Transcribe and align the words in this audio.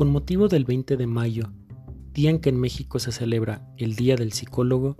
con 0.00 0.12
motivo 0.12 0.48
del 0.48 0.64
20 0.64 0.96
de 0.96 1.06
mayo, 1.06 1.52
día 2.14 2.30
en 2.30 2.38
que 2.38 2.48
en 2.48 2.58
México 2.58 2.98
se 2.98 3.12
celebra 3.12 3.68
el 3.76 3.96
Día 3.96 4.16
del 4.16 4.32
Psicólogo, 4.32 4.96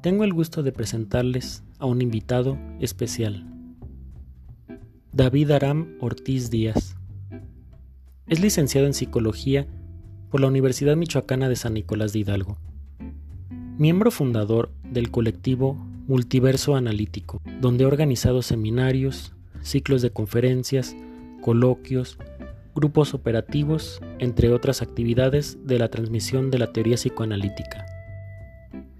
tengo 0.00 0.24
el 0.24 0.32
gusto 0.32 0.62
de 0.62 0.72
presentarles 0.72 1.62
a 1.78 1.84
un 1.84 2.00
invitado 2.00 2.56
especial. 2.80 3.46
David 5.12 5.50
Aram 5.50 5.98
Ortiz 6.00 6.48
Díaz. 6.48 6.96
Es 8.26 8.40
licenciado 8.40 8.86
en 8.86 8.94
Psicología 8.94 9.66
por 10.30 10.40
la 10.40 10.46
Universidad 10.46 10.96
Michoacana 10.96 11.50
de 11.50 11.56
San 11.56 11.74
Nicolás 11.74 12.14
de 12.14 12.20
Hidalgo. 12.20 12.56
Miembro 13.76 14.10
fundador 14.10 14.72
del 14.90 15.10
colectivo 15.10 15.74
Multiverso 16.08 16.76
Analítico, 16.76 17.42
donde 17.60 17.84
ha 17.84 17.88
organizado 17.88 18.40
seminarios, 18.40 19.34
ciclos 19.60 20.00
de 20.00 20.12
conferencias, 20.12 20.96
coloquios, 21.42 22.16
grupos 22.74 23.14
operativos, 23.14 24.00
entre 24.18 24.52
otras 24.52 24.82
actividades 24.82 25.58
de 25.66 25.78
la 25.78 25.88
transmisión 25.88 26.50
de 26.50 26.58
la 26.58 26.72
teoría 26.72 26.96
psicoanalítica. 26.96 27.86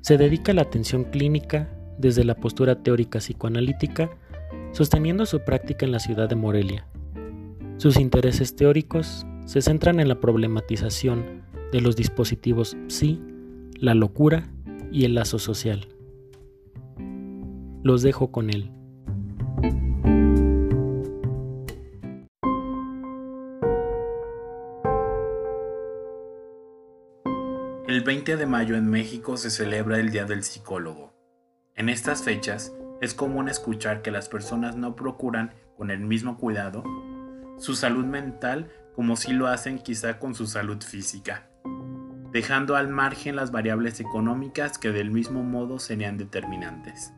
Se 0.00 0.16
dedica 0.16 0.52
a 0.52 0.54
la 0.54 0.62
atención 0.62 1.04
clínica 1.04 1.68
desde 1.98 2.24
la 2.24 2.36
postura 2.36 2.82
teórica 2.82 3.18
psicoanalítica, 3.18 4.10
sosteniendo 4.72 5.26
su 5.26 5.40
práctica 5.40 5.86
en 5.86 5.92
la 5.92 5.98
ciudad 5.98 6.28
de 6.28 6.36
Morelia. 6.36 6.86
Sus 7.78 7.98
intereses 7.98 8.54
teóricos 8.54 9.26
se 9.46 9.60
centran 9.60 10.00
en 10.00 10.08
la 10.08 10.20
problematización 10.20 11.42
de 11.72 11.80
los 11.80 11.96
dispositivos 11.96 12.76
psi, 12.86 13.20
la 13.78 13.94
locura 13.94 14.48
y 14.92 15.04
el 15.04 15.14
lazo 15.14 15.38
social. 15.38 15.88
Los 17.82 18.02
dejo 18.02 18.30
con 18.30 18.50
él. 18.50 18.70
El 27.86 28.00
20 28.00 28.38
de 28.38 28.46
mayo 28.46 28.76
en 28.76 28.88
México 28.88 29.36
se 29.36 29.50
celebra 29.50 29.98
el 29.98 30.10
Día 30.10 30.24
del 30.24 30.42
Psicólogo. 30.42 31.12
En 31.74 31.90
estas 31.90 32.22
fechas 32.22 32.72
es 33.02 33.12
común 33.12 33.50
escuchar 33.50 34.00
que 34.00 34.10
las 34.10 34.30
personas 34.30 34.74
no 34.74 34.96
procuran 34.96 35.52
con 35.76 35.90
el 35.90 36.00
mismo 36.00 36.38
cuidado 36.38 36.82
su 37.58 37.74
salud 37.74 38.06
mental 38.06 38.70
como 38.96 39.16
si 39.16 39.34
lo 39.34 39.48
hacen 39.48 39.78
quizá 39.78 40.18
con 40.18 40.34
su 40.34 40.46
salud 40.46 40.82
física, 40.82 41.50
dejando 42.32 42.74
al 42.74 42.88
margen 42.88 43.36
las 43.36 43.50
variables 43.50 44.00
económicas 44.00 44.78
que 44.78 44.90
del 44.90 45.10
mismo 45.10 45.42
modo 45.42 45.78
serían 45.78 46.16
determinantes. 46.16 47.12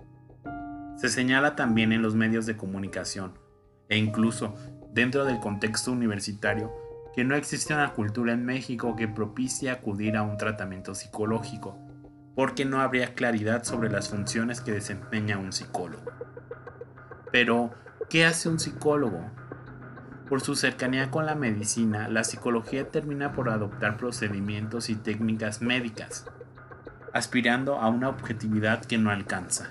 Se 0.96 1.08
señala 1.08 1.54
también 1.54 1.92
en 1.92 2.02
los 2.02 2.16
medios 2.16 2.44
de 2.44 2.56
comunicación 2.56 3.38
e 3.88 3.98
incluso 3.98 4.56
dentro 4.92 5.24
del 5.26 5.38
contexto 5.38 5.92
universitario 5.92 6.72
que 7.16 7.24
no 7.24 7.34
existe 7.34 7.72
una 7.72 7.94
cultura 7.94 8.34
en 8.34 8.44
México 8.44 8.94
que 8.94 9.08
propicie 9.08 9.70
acudir 9.70 10.18
a 10.18 10.22
un 10.22 10.36
tratamiento 10.36 10.94
psicológico, 10.94 11.78
porque 12.34 12.66
no 12.66 12.82
habría 12.82 13.14
claridad 13.14 13.64
sobre 13.64 13.90
las 13.90 14.10
funciones 14.10 14.60
que 14.60 14.72
desempeña 14.72 15.38
un 15.38 15.50
psicólogo. 15.50 16.12
Pero, 17.32 17.70
¿qué 18.10 18.26
hace 18.26 18.50
un 18.50 18.58
psicólogo? 18.58 19.30
Por 20.28 20.42
su 20.42 20.56
cercanía 20.56 21.10
con 21.10 21.24
la 21.24 21.34
medicina, 21.34 22.08
la 22.08 22.22
psicología 22.22 22.90
termina 22.90 23.32
por 23.32 23.48
adoptar 23.48 23.96
procedimientos 23.96 24.90
y 24.90 24.96
técnicas 24.96 25.62
médicas, 25.62 26.26
aspirando 27.14 27.78
a 27.78 27.88
una 27.88 28.10
objetividad 28.10 28.84
que 28.84 28.98
no 28.98 29.10
alcanza. 29.10 29.70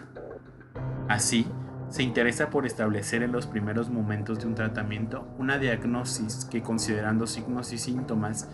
Así, 1.07 1.47
se 1.89 2.03
interesa 2.03 2.49
por 2.49 2.65
establecer 2.65 3.23
en 3.23 3.31
los 3.31 3.47
primeros 3.47 3.89
momentos 3.89 4.39
de 4.39 4.47
un 4.47 4.55
tratamiento 4.55 5.27
una 5.37 5.57
diagnosis 5.57 6.45
que 6.45 6.61
considerando 6.61 7.27
signos 7.27 7.71
y 7.73 7.77
síntomas 7.77 8.49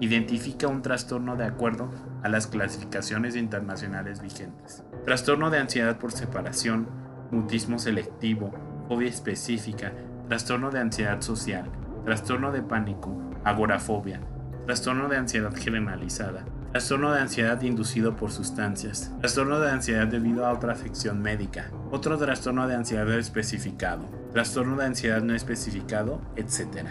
identifica 0.00 0.66
un 0.66 0.82
trastorno 0.82 1.36
de 1.36 1.44
acuerdo 1.44 1.90
a 2.22 2.28
las 2.28 2.48
clasificaciones 2.48 3.36
internacionales 3.36 4.20
vigentes. 4.20 4.82
Trastorno 5.04 5.48
de 5.48 5.58
ansiedad 5.58 5.98
por 5.98 6.12
separación, 6.12 6.88
mutismo 7.30 7.78
selectivo, 7.78 8.52
fobia 8.88 9.08
específica, 9.08 9.92
trastorno 10.28 10.70
de 10.70 10.80
ansiedad 10.80 11.20
social, 11.20 11.70
trastorno 12.04 12.50
de 12.50 12.62
pánico, 12.62 13.16
agorafobia, 13.44 14.20
trastorno 14.66 15.08
de 15.08 15.18
ansiedad 15.18 15.54
generalizada, 15.54 16.44
trastorno 16.72 17.12
de 17.12 17.20
ansiedad 17.20 17.60
inducido 17.60 18.16
por 18.16 18.32
sustancias, 18.32 19.12
trastorno 19.20 19.60
de 19.60 19.70
ansiedad 19.70 20.06
debido 20.06 20.46
a 20.46 20.52
otra 20.52 20.72
afección 20.72 21.20
médica, 21.20 21.70
otro 21.90 22.16
trastorno 22.16 22.66
de 22.66 22.74
ansiedad 22.74 23.10
especificado, 23.12 24.06
trastorno 24.32 24.76
de 24.76 24.86
ansiedad 24.86 25.20
no 25.20 25.34
especificado, 25.34 26.22
etc. 26.34 26.86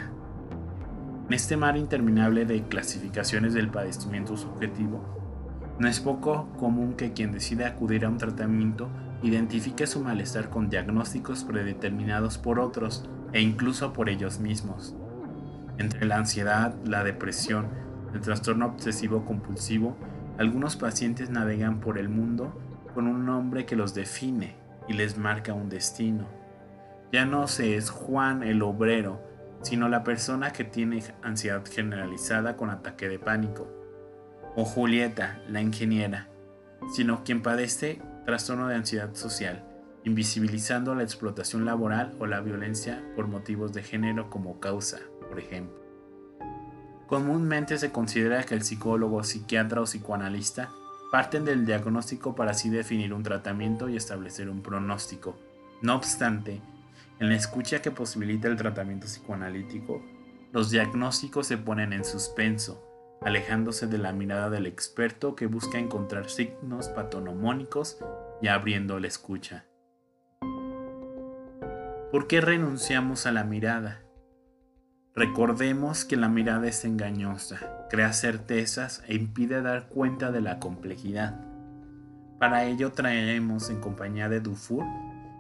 En 1.28 1.34
este 1.34 1.58
mar 1.58 1.78
interminable 1.78 2.46
de 2.46 2.62
clasificaciones 2.62 3.56
del 3.56 3.70
padecimiento 3.70 4.38
subjetivo, 4.38 5.04
no 5.80 5.88
es 5.88 6.00
poco 6.00 6.48
común 6.60 6.94
que 6.94 7.14
quien 7.14 7.32
decide 7.32 7.66
acudir 7.66 8.06
a 8.06 8.10
un 8.10 8.20
tratamiento 8.20 8.88
identifique 9.24 9.88
su 9.88 10.00
malestar 10.02 10.52
con 10.52 10.70
diagnósticos 10.70 11.44
predeterminados 11.44 12.38
por 12.38 12.60
otros 12.60 13.10
e 13.34 13.42
incluso 13.42 13.94
por 13.94 14.10
ellos 14.10 14.40
mismos. 14.40 14.96
Entre 15.80 16.06
la 16.06 16.18
ansiedad, 16.18 16.76
la 16.86 17.04
depresión, 17.04 17.66
el 18.14 18.22
trastorno 18.22 18.66
obsesivo 18.66 19.26
compulsivo, 19.26 19.96
algunos 20.38 20.76
pacientes 20.76 21.30
navegan 21.30 21.80
por 21.80 21.98
el 21.98 22.10
mundo 22.10 22.54
con 22.94 23.08
un 23.08 23.26
nombre 23.26 23.66
que 23.66 23.76
los 23.76 23.94
define 23.94 24.56
y 24.88 24.94
les 24.94 25.18
marca 25.18 25.54
un 25.54 25.70
destino. 25.70 26.28
Ya 27.12 27.26
no 27.26 27.48
se 27.48 27.76
es 27.76 27.90
Juan 27.90 28.44
el 28.44 28.62
obrero, 28.62 29.22
sino 29.62 29.90
la 29.90 30.04
persona 30.04 30.52
que 30.52 30.64
tiene 30.64 31.04
ansiedad 31.22 31.64
generalizada 31.66 32.56
con 32.58 32.70
ataque 32.70 33.08
de 33.08 33.20
pánico. 33.20 33.68
O 34.56 34.66
Julieta, 34.66 35.40
la 35.48 35.62
ingeniera, 35.62 36.28
sino 36.94 37.24
quien 37.24 37.42
padece 37.42 38.02
trastorno 38.26 38.68
de 38.68 38.76
ansiedad 38.76 39.14
social, 39.14 39.64
invisibilizando 40.04 40.96
la 40.96 41.04
explotación 41.04 41.66
laboral 41.66 42.16
o 42.20 42.26
la 42.26 42.42
violencia 42.42 43.04
por 43.16 43.28
motivos 43.28 43.74
de 43.74 43.84
género 43.84 44.30
como 44.30 44.60
causa, 44.60 45.00
por 45.30 45.40
ejemplo. 45.40 45.91
Comúnmente 47.12 47.78
se 47.78 47.92
considera 47.92 48.42
que 48.44 48.54
el 48.54 48.64
psicólogo, 48.64 49.22
psiquiatra 49.26 49.82
o 49.82 49.84
psicoanalista 49.84 50.70
parten 51.12 51.44
del 51.44 51.66
diagnóstico 51.66 52.36
para 52.36 52.52
así 52.52 52.70
definir 52.70 53.14
un 53.14 53.22
tratamiento 53.22 53.90
y 53.90 53.98
establecer 53.98 54.50
un 54.50 54.62
pronóstico. 54.62 55.38
No 55.82 55.96
obstante, 55.96 56.62
en 57.20 57.28
la 57.28 57.36
escucha 57.36 57.82
que 57.82 57.92
posibilita 57.92 58.48
el 58.48 58.56
tratamiento 58.56 59.08
psicoanalítico, 59.08 60.02
los 60.54 60.72
diagnósticos 60.72 61.48
se 61.48 61.58
ponen 61.58 61.92
en 61.92 62.06
suspenso, 62.06 62.82
alejándose 63.22 63.88
de 63.88 63.98
la 63.98 64.14
mirada 64.14 64.50
del 64.50 64.66
experto 64.66 65.36
que 65.36 65.48
busca 65.48 65.80
encontrar 65.80 66.30
signos 66.30 66.88
patonomónicos 66.88 67.98
y 68.42 68.48
abriendo 68.48 69.02
la 69.02 69.08
escucha. 69.08 69.66
¿Por 72.10 72.28
qué 72.28 72.40
renunciamos 72.40 73.26
a 73.26 73.34
la 73.34 73.44
mirada? 73.44 74.02
Recordemos 75.14 76.06
que 76.06 76.16
la 76.16 76.30
mirada 76.30 76.68
es 76.68 76.86
engañosa, 76.86 77.60
crea 77.90 78.14
certezas 78.14 79.04
e 79.08 79.16
impide 79.16 79.62
dar 79.62 79.90
cuenta 79.90 80.32
de 80.32 80.40
la 80.40 80.60
complejidad. 80.60 81.38
Para 82.40 82.64
ello 82.64 82.94
traeremos 82.94 83.70
en 83.70 83.82
compañía 83.82 84.30
de 84.30 84.40
Dufour 84.40 84.86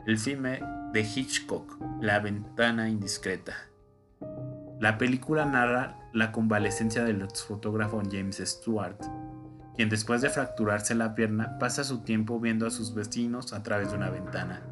el 0.05 0.17
filme 0.17 0.59
de 0.91 1.01
Hitchcock, 1.01 1.77
La 2.01 2.19
ventana 2.19 2.89
indiscreta. 2.89 3.53
La 4.81 4.97
película 4.97 5.45
narra 5.45 5.97
la 6.11 6.33
convalecencia 6.33 7.05
del 7.05 7.25
fotógrafo 7.29 8.01
James 8.11 8.43
Stewart, 8.45 8.97
quien 9.77 9.87
después 9.87 10.21
de 10.21 10.29
fracturarse 10.29 10.95
la 10.95 11.15
pierna 11.15 11.57
pasa 11.59 11.85
su 11.85 12.01
tiempo 12.01 12.41
viendo 12.41 12.67
a 12.67 12.71
sus 12.71 12.93
vecinos 12.93 13.53
a 13.53 13.63
través 13.63 13.91
de 13.91 13.95
una 13.95 14.09
ventana, 14.09 14.63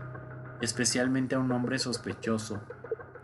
especialmente 0.61 1.35
a 1.35 1.39
un 1.39 1.53
hombre 1.53 1.79
sospechoso 1.79 2.61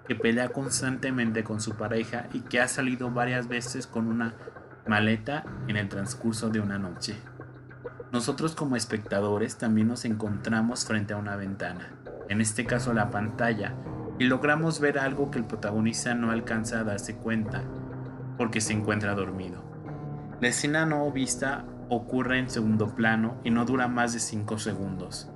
que 0.07 0.15
pelea 0.15 0.49
constantemente 0.49 1.43
con 1.43 1.61
su 1.61 1.75
pareja 1.75 2.27
y 2.33 2.41
que 2.41 2.61
ha 2.61 2.67
salido 2.67 3.11
varias 3.11 3.47
veces 3.47 3.87
con 3.87 4.07
una 4.07 4.33
maleta 4.87 5.43
en 5.67 5.77
el 5.77 5.89
transcurso 5.89 6.49
de 6.49 6.59
una 6.59 6.77
noche. 6.77 7.15
Nosotros 8.11 8.55
como 8.55 8.75
espectadores 8.75 9.57
también 9.57 9.87
nos 9.87 10.05
encontramos 10.05 10.85
frente 10.85 11.13
a 11.13 11.17
una 11.17 11.35
ventana, 11.35 11.89
en 12.29 12.39
este 12.39 12.65
caso 12.65 12.93
la 12.93 13.09
pantalla, 13.09 13.73
y 14.19 14.25
logramos 14.25 14.79
ver 14.79 14.99
algo 14.99 15.31
que 15.31 15.39
el 15.39 15.45
protagonista 15.45 16.13
no 16.13 16.31
alcanza 16.31 16.79
a 16.79 16.83
darse 16.83 17.15
cuenta 17.15 17.63
porque 18.37 18.61
se 18.61 18.73
encuentra 18.73 19.15
dormido. 19.15 19.63
La 20.41 20.49
escena 20.49 20.85
no 20.85 21.11
vista 21.11 21.65
ocurre 21.89 22.39
en 22.39 22.49
segundo 22.49 22.95
plano 22.95 23.37
y 23.43 23.51
no 23.51 23.65
dura 23.65 23.87
más 23.87 24.13
de 24.13 24.19
5 24.19 24.57
segundos. 24.57 25.29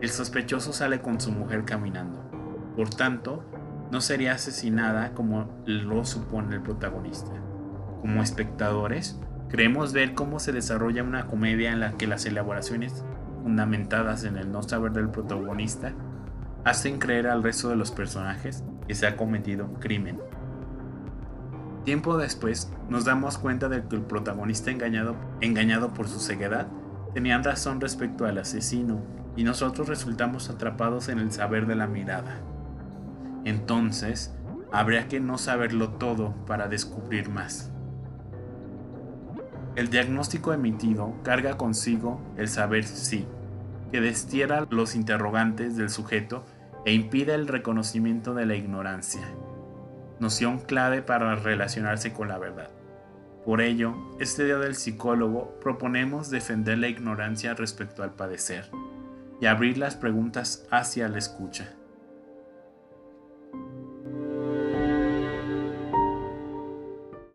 El 0.00 0.10
sospechoso 0.10 0.72
sale 0.72 1.00
con 1.00 1.20
su 1.20 1.30
mujer 1.32 1.64
caminando. 1.64 2.30
Por 2.76 2.90
tanto, 2.90 3.44
no 3.92 4.00
sería 4.00 4.32
asesinada 4.32 5.12
como 5.12 5.50
lo 5.66 6.06
supone 6.06 6.56
el 6.56 6.62
protagonista. 6.62 7.30
Como 8.00 8.22
espectadores, 8.22 9.20
creemos 9.50 9.92
ver 9.92 10.14
cómo 10.14 10.40
se 10.40 10.50
desarrolla 10.50 11.02
una 11.02 11.26
comedia 11.26 11.72
en 11.72 11.80
la 11.80 11.92
que 11.98 12.06
las 12.06 12.24
elaboraciones 12.24 13.04
fundamentadas 13.42 14.24
en 14.24 14.38
el 14.38 14.50
no 14.50 14.62
saber 14.62 14.92
del 14.92 15.10
protagonista 15.10 15.92
hacen 16.64 16.98
creer 16.98 17.26
al 17.26 17.42
resto 17.42 17.68
de 17.68 17.76
los 17.76 17.90
personajes 17.90 18.64
que 18.88 18.94
se 18.94 19.06
ha 19.06 19.18
cometido 19.18 19.66
un 19.66 19.74
crimen. 19.74 20.18
Tiempo 21.84 22.16
después 22.16 22.72
nos 22.88 23.04
damos 23.04 23.36
cuenta 23.36 23.68
de 23.68 23.82
que 23.82 23.96
el 23.96 24.02
protagonista 24.02 24.70
engañado, 24.70 25.16
engañado 25.42 25.92
por 25.92 26.08
su 26.08 26.18
ceguedad 26.18 26.66
tenía 27.12 27.36
razón 27.42 27.78
respecto 27.78 28.24
al 28.24 28.38
asesino 28.38 29.02
y 29.36 29.44
nosotros 29.44 29.86
resultamos 29.86 30.48
atrapados 30.48 31.10
en 31.10 31.18
el 31.18 31.30
saber 31.30 31.66
de 31.66 31.74
la 31.74 31.86
mirada. 31.86 32.40
Entonces, 33.44 34.34
habría 34.72 35.08
que 35.08 35.20
no 35.20 35.38
saberlo 35.38 35.90
todo 35.90 36.34
para 36.46 36.68
descubrir 36.68 37.28
más. 37.28 37.70
El 39.74 39.88
diagnóstico 39.88 40.52
emitido 40.52 41.14
carga 41.22 41.56
consigo 41.56 42.20
el 42.36 42.48
saber 42.48 42.84
sí, 42.84 43.26
que 43.90 44.00
destierra 44.00 44.66
los 44.70 44.94
interrogantes 44.94 45.76
del 45.76 45.90
sujeto 45.90 46.44
e 46.84 46.92
impide 46.92 47.34
el 47.34 47.48
reconocimiento 47.48 48.34
de 48.34 48.46
la 48.46 48.54
ignorancia, 48.54 49.22
noción 50.20 50.58
clave 50.58 51.02
para 51.02 51.34
relacionarse 51.36 52.12
con 52.12 52.28
la 52.28 52.38
verdad. 52.38 52.70
Por 53.44 53.60
ello, 53.60 53.96
este 54.20 54.44
día 54.44 54.58
del 54.58 54.74
psicólogo 54.74 55.58
proponemos 55.60 56.30
defender 56.30 56.78
la 56.78 56.88
ignorancia 56.88 57.54
respecto 57.54 58.02
al 58.02 58.14
padecer 58.14 58.70
y 59.40 59.46
abrir 59.46 59.78
las 59.78 59.96
preguntas 59.96 60.66
hacia 60.70 61.08
la 61.08 61.18
escucha. 61.18 61.74